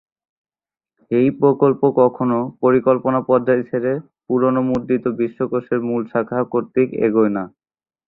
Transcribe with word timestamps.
এই 1.11 1.27
প্রকল্প 1.39 1.81
কখনো 2.01 2.37
পরিকল্পনা 2.63 3.19
পর্যায় 3.29 3.63
ছেড়ে 3.69 3.93
পুরানো 4.25 4.61
মুদ্রিত 4.69 5.05
বিশ্বকোষের 5.19 5.79
মূল 5.87 6.01
শাখা 6.11 6.39
কর্তৃক 6.53 6.89
এগোয় 7.05 7.31
না। 7.37 7.43